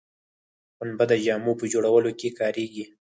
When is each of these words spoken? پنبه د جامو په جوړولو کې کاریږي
پنبه 0.77 1.05
د 1.11 1.13
جامو 1.25 1.53
په 1.59 1.65
جوړولو 1.73 2.11
کې 2.19 2.35
کاریږي 2.39 2.85